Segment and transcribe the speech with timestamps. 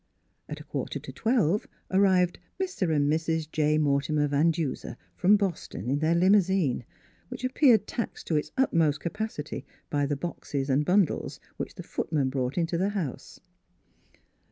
[0.49, 2.91] At a quarter to twelve arrived Mr.
[2.91, 3.47] and Mrs.
[3.51, 3.77] J.
[3.77, 6.85] INIortimer Van Duser, from Bos ton in their limousine,
[7.29, 12.31] which appeared taxed to its utmost capacity by the boxes and bundles which the footman
[12.31, 13.39] brought into the house.